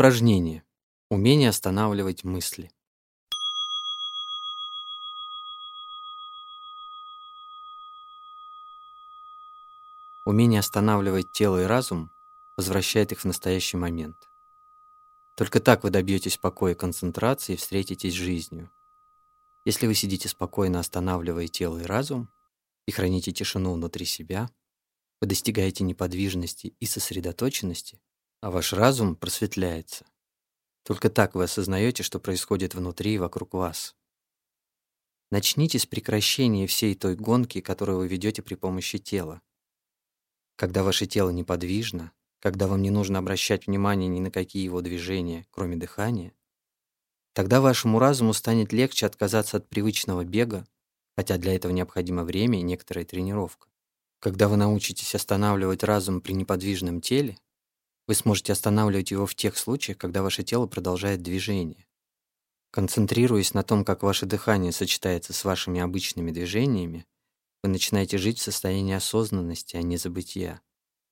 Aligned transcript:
Упражнение. 0.00 0.64
Умение 1.10 1.50
останавливать 1.50 2.24
мысли. 2.24 2.70
Умение 10.24 10.60
останавливать 10.60 11.30
тело 11.32 11.62
и 11.62 11.66
разум 11.66 12.10
возвращает 12.56 13.12
их 13.12 13.20
в 13.20 13.24
настоящий 13.26 13.76
момент. 13.76 14.16
Только 15.36 15.60
так 15.60 15.84
вы 15.84 15.90
добьетесь 15.90 16.38
покоя 16.38 16.72
и 16.72 16.78
концентрации 16.78 17.52
и 17.52 17.56
встретитесь 17.56 18.14
с 18.14 18.16
жизнью. 18.16 18.70
Если 19.66 19.86
вы 19.86 19.94
сидите 19.94 20.30
спокойно, 20.30 20.80
останавливая 20.80 21.46
тело 21.46 21.76
и 21.76 21.84
разум, 21.84 22.30
и 22.86 22.90
храните 22.90 23.32
тишину 23.32 23.74
внутри 23.74 24.06
себя, 24.06 24.48
вы 25.20 25.26
достигаете 25.26 25.84
неподвижности 25.84 26.68
и 26.80 26.86
сосредоточенности, 26.86 28.00
а 28.40 28.50
ваш 28.50 28.72
разум 28.72 29.16
просветляется. 29.16 30.06
Только 30.82 31.10
так 31.10 31.34
вы 31.34 31.44
осознаете, 31.44 32.02
что 32.02 32.18
происходит 32.18 32.74
внутри 32.74 33.14
и 33.14 33.18
вокруг 33.18 33.54
вас. 33.54 33.94
Начните 35.30 35.78
с 35.78 35.86
прекращения 35.86 36.66
всей 36.66 36.94
той 36.94 37.14
гонки, 37.14 37.60
которую 37.60 37.98
вы 37.98 38.08
ведете 38.08 38.42
при 38.42 38.54
помощи 38.54 38.98
тела. 38.98 39.42
Когда 40.56 40.82
ваше 40.82 41.06
тело 41.06 41.30
неподвижно, 41.30 42.12
когда 42.40 42.66
вам 42.66 42.82
не 42.82 42.90
нужно 42.90 43.18
обращать 43.18 43.66
внимание 43.66 44.08
ни 44.08 44.20
на 44.20 44.30
какие 44.30 44.64
его 44.64 44.80
движения, 44.80 45.46
кроме 45.50 45.76
дыхания, 45.76 46.32
тогда 47.34 47.60
вашему 47.60 47.98
разуму 47.98 48.32
станет 48.32 48.72
легче 48.72 49.06
отказаться 49.06 49.58
от 49.58 49.68
привычного 49.68 50.24
бега, 50.24 50.66
хотя 51.16 51.36
для 51.36 51.54
этого 51.54 51.70
необходимо 51.70 52.24
время 52.24 52.58
и 52.58 52.62
некоторая 52.62 53.04
тренировка. 53.04 53.68
Когда 54.18 54.48
вы 54.48 54.56
научитесь 54.56 55.14
останавливать 55.14 55.84
разум 55.84 56.20
при 56.20 56.32
неподвижном 56.32 57.00
теле, 57.00 57.38
вы 58.10 58.16
сможете 58.16 58.54
останавливать 58.54 59.12
его 59.12 59.24
в 59.24 59.36
тех 59.36 59.56
случаях, 59.56 59.96
когда 59.96 60.24
ваше 60.24 60.42
тело 60.42 60.66
продолжает 60.66 61.22
движение. 61.22 61.86
Концентрируясь 62.72 63.54
на 63.54 63.62
том, 63.62 63.84
как 63.84 64.02
ваше 64.02 64.26
дыхание 64.26 64.72
сочетается 64.72 65.32
с 65.32 65.44
вашими 65.44 65.80
обычными 65.80 66.32
движениями, 66.32 67.06
вы 67.62 67.68
начинаете 67.68 68.18
жить 68.18 68.40
в 68.40 68.42
состоянии 68.42 68.94
осознанности, 68.94 69.76
а 69.76 69.82
не 69.82 69.96
забытия. 69.96 70.60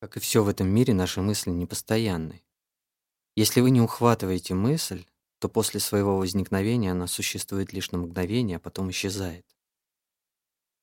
Как 0.00 0.16
и 0.16 0.20
все 0.20 0.42
в 0.42 0.48
этом 0.48 0.66
мире, 0.66 0.92
наши 0.92 1.20
мысли 1.20 1.50
непостоянны. 1.50 2.42
Если 3.36 3.60
вы 3.60 3.70
не 3.70 3.80
ухватываете 3.80 4.54
мысль, 4.54 5.04
то 5.38 5.48
после 5.48 5.78
своего 5.78 6.18
возникновения 6.18 6.90
она 6.90 7.06
существует 7.06 7.72
лишь 7.72 7.92
на 7.92 7.98
мгновение, 7.98 8.56
а 8.56 8.60
потом 8.60 8.90
исчезает. 8.90 9.46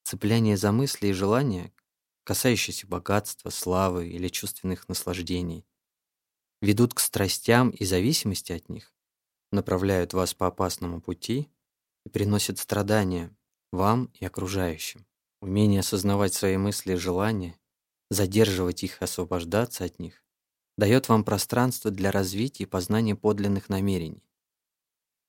Цепляние 0.04 0.56
за 0.56 0.72
мысли 0.72 1.08
и 1.08 1.12
желания, 1.12 1.74
касающиеся 2.24 2.88
богатства, 2.88 3.50
славы 3.50 4.08
или 4.08 4.30
чувственных 4.30 4.88
наслаждений, 4.88 5.66
ведут 6.62 6.94
к 6.94 7.00
страстям 7.00 7.70
и 7.70 7.86
зависимости 7.86 8.52
от 8.52 8.70
них, 8.70 8.94
направляют 9.52 10.14
вас 10.14 10.34
по 10.34 10.48
опасному 10.48 11.02
пути 11.02 11.50
и 12.06 12.10
приносят 12.10 12.60
страдания 12.60 13.36
вам 13.72 14.12
и 14.14 14.26
окружающим. 14.26 15.06
Умение 15.42 15.82
осознавать 15.82 16.34
свои 16.34 16.58
мысли 16.58 16.94
и 16.94 16.98
желания 16.98 17.60
задерживать 18.10 18.84
их, 18.84 19.02
освобождаться 19.02 19.84
от 19.84 20.00
них, 20.00 20.24
дает 20.78 21.10
вам 21.10 21.24
пространство 21.24 21.92
для 21.92 22.12
развития 22.12 22.64
и 22.64 22.68
познания 22.68 23.16
подлинных 23.16 23.70
намерений. 23.70 24.24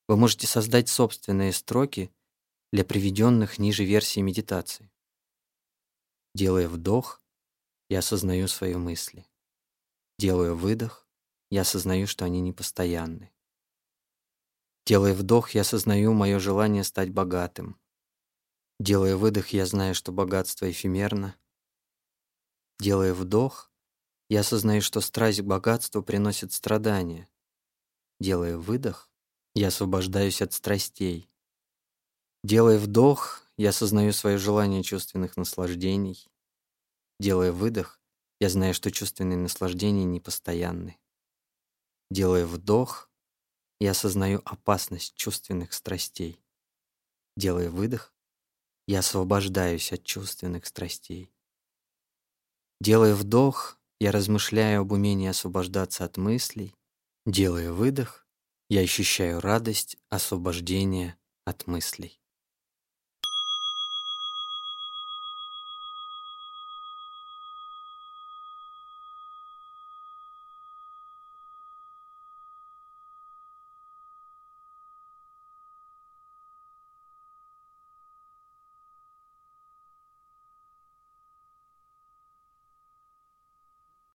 Вы 0.07 0.17
можете 0.17 0.47
создать 0.47 0.89
собственные 0.89 1.53
строки 1.53 2.11
для 2.71 2.83
приведенных 2.85 3.59
ниже 3.59 3.83
версий 3.83 4.21
медитации. 4.21 4.91
Делая 6.33 6.67
вдох, 6.67 7.21
я 7.89 7.99
осознаю 7.99 8.47
свои 8.47 8.75
мысли. 8.75 9.25
Делая 10.17 10.53
выдох, 10.53 11.08
я 11.49 11.61
осознаю, 11.61 12.07
что 12.07 12.25
они 12.25 12.41
непостоянны. 12.41 13.31
Делая 14.85 15.13
вдох, 15.13 15.51
я 15.51 15.61
осознаю 15.61 16.13
мое 16.13 16.39
желание 16.39 16.83
стать 16.83 17.11
богатым. 17.11 17.79
Делая 18.79 19.15
выдох, 19.15 19.49
я 19.49 19.65
знаю, 19.65 19.93
что 19.93 20.11
богатство 20.11 20.69
эфемерно, 20.69 21.35
Делая 22.79 23.13
вдох, 23.13 23.69
я 24.29 24.39
осознаю, 24.39 24.81
что 24.81 25.01
страсть 25.01 25.41
к 25.41 25.45
богатству 25.45 26.01
приносит 26.01 26.53
страдания. 26.53 27.27
Делая 28.21 28.57
выдох, 28.57 29.09
я 29.53 29.67
освобождаюсь 29.67 30.41
от 30.41 30.53
страстей. 30.53 31.29
Делая 32.45 32.79
вдох, 32.79 33.43
я 33.57 33.69
осознаю 33.69 34.13
свое 34.13 34.37
желание 34.37 34.81
чувственных 34.81 35.35
наслаждений. 35.35 36.25
Делая 37.19 37.51
выдох, 37.51 37.99
я 38.39 38.47
знаю, 38.49 38.73
что 38.73 38.91
чувственные 38.91 39.37
наслаждения 39.37 40.05
непостоянны. 40.05 40.97
Делая 42.11 42.45
вдох, 42.45 43.09
я 43.79 43.91
осознаю 43.91 44.41
опасность 44.45 45.13
чувственных 45.15 45.73
страстей. 45.73 46.41
Делая 47.37 47.69
выдох, 47.69 48.13
я 48.87 48.99
освобождаюсь 48.99 49.93
от 49.93 50.03
чувственных 50.03 50.65
страстей. 50.65 51.31
Делая 52.81 53.13
вдох, 53.13 53.79
я 53.99 54.11
размышляю 54.11 54.81
об 54.81 54.91
умении 54.91 55.27
освобождаться 55.27 56.03
от 56.05 56.17
мыслей. 56.17 56.73
Делая 57.25 57.71
выдох, 57.71 58.27
я 58.69 58.81
ощущаю 58.81 59.41
радость 59.41 59.97
освобождения 60.09 61.17
от 61.45 61.67
мыслей. 61.67 62.19